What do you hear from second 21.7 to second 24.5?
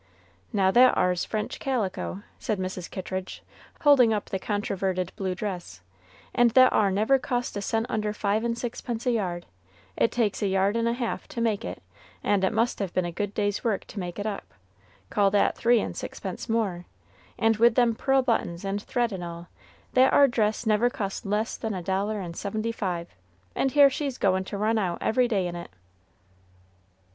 a dollar and seventy five, and here she's goin'